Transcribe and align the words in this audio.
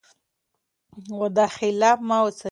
وعده 1.19 1.45
خلاف 1.57 1.97
مه 2.07 2.15
اوسئ. 2.21 2.39